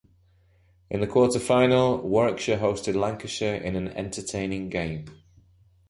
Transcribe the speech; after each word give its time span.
In 0.89 0.99
the 0.99 1.05
quarter-final, 1.05 1.99
Warwickshire 2.01 2.57
hosted 2.57 2.95
Lancashire 2.95 3.53
in 3.53 3.75
an 3.75 3.89
entertaining 3.89 4.67
game. 4.69 5.05